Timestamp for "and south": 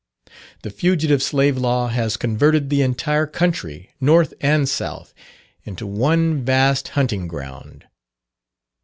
4.41-5.13